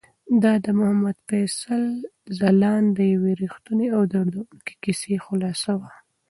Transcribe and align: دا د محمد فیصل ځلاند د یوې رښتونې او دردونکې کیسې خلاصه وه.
دا 0.43 0.53
د 0.65 0.67
محمد 0.79 1.17
فیصل 1.29 1.83
ځلاند 2.39 2.87
د 2.93 2.99
یوې 3.13 3.33
رښتونې 3.43 3.87
او 3.95 4.01
دردونکې 4.13 4.73
کیسې 4.83 5.15
خلاصه 5.25 5.71
وه. 5.79 5.91